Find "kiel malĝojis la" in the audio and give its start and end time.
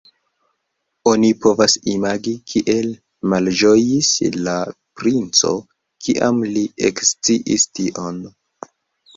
2.53-4.57